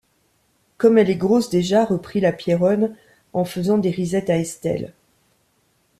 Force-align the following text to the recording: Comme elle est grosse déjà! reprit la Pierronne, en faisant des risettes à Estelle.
Comme 0.79 0.97
elle 0.97 1.11
est 1.11 1.15
grosse 1.15 1.51
déjà! 1.51 1.85
reprit 1.85 2.21
la 2.21 2.31
Pierronne, 2.33 2.95
en 3.33 3.45
faisant 3.45 3.77
des 3.77 3.91
risettes 3.91 4.31
à 4.31 4.37
Estelle. 4.39 4.95